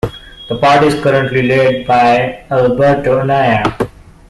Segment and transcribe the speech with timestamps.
[0.47, 3.77] The party is currently led by Alberto Anaya.